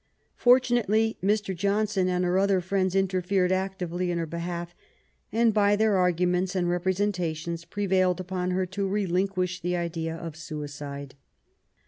Fortunately 0.35 1.19
Mr. 1.21 1.55
Johnson 1.55 2.09
and 2.09 2.25
her 2.25 2.39
other 2.39 2.59
friends 2.59 2.95
interfered 2.95 3.51
actively 3.51 4.09
in 4.09 4.17
her 4.17 4.25
behalf, 4.25 4.73
and 5.31 5.53
by 5.53 5.75
their 5.75 5.95
arguments 5.95 6.55
and 6.55 6.67
representations 6.67 7.65
prevailed 7.65 8.19
upon 8.19 8.49
her 8.49 8.65
to 8.65 8.87
relinquish 8.87 9.61
the 9.61 9.75
idea 9.75 10.15
of 10.15 10.35
suicide. 10.35 11.13